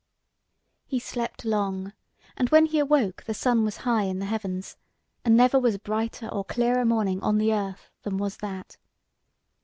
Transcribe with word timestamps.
He 0.87 0.97
slept 0.99 1.45
long, 1.45 1.93
and 2.35 2.49
when 2.49 2.65
he 2.65 2.79
awoke 2.79 3.23
the 3.25 3.35
sun 3.35 3.63
was 3.63 3.77
high 3.85 4.05
in 4.05 4.17
the 4.17 4.25
heavens, 4.25 4.75
and 5.23 5.37
never 5.37 5.59
was 5.59 5.77
brighter 5.77 6.27
or 6.29 6.43
clearer 6.43 6.85
morning 6.85 7.21
on 7.21 7.37
the 7.37 7.53
earth 7.53 7.91
than 8.01 8.17
was 8.17 8.37
that. 8.37 8.77